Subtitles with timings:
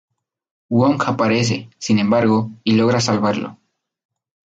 [0.71, 3.59] Wong aparece, sin embargo, y logra salvarlo.